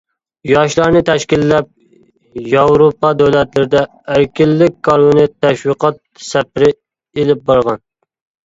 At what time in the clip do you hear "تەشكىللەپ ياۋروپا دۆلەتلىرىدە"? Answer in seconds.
1.09-3.83